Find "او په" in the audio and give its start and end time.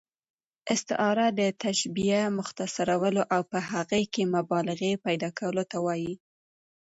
3.33-3.59